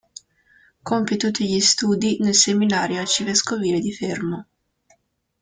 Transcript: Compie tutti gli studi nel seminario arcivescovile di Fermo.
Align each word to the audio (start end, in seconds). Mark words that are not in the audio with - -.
Compie 0.81 1.15
tutti 1.15 1.45
gli 1.45 1.59
studi 1.59 2.17
nel 2.21 2.33
seminario 2.33 2.99
arcivescovile 3.01 3.79
di 3.79 3.93
Fermo. 3.93 4.47